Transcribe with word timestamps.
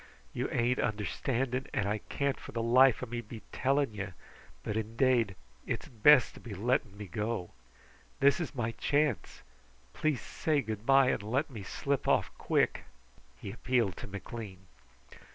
"You 0.33 0.49
ain't 0.49 0.79
understanding, 0.79 1.67
and 1.75 1.85
I 1.87 1.99
can't 1.99 2.39
for 2.39 2.53
the 2.53 2.61
life 2.63 3.03
of 3.03 3.11
me 3.11 3.21
be 3.21 3.43
telling 3.51 3.93
you, 3.93 4.13
but 4.63 4.75
indade, 4.75 5.35
it's 5.67 5.87
best 5.89 6.33
to 6.33 6.39
be 6.39 6.55
letting 6.55 6.97
me 6.97 7.05
go. 7.05 7.51
This 8.19 8.39
is 8.39 8.55
my 8.55 8.71
chance. 8.71 9.43
Please 9.93 10.19
say 10.21 10.61
good 10.63 10.87
bye, 10.87 11.09
and 11.11 11.21
let 11.21 11.51
me 11.51 11.61
slip 11.61 12.07
off 12.07 12.35
quick!" 12.39 12.85
He 13.39 13.51
appealed 13.51 13.95
to 13.97 14.07
McLean. 14.07 14.65